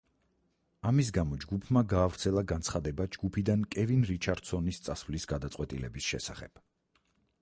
[0.91, 6.65] ამის გამო, ჯგუფმა გაავრცელა განცხადება ჯგუფიდან კევინ რიჩარდსონის წასვლის გადაწყვეტილების შესახებ.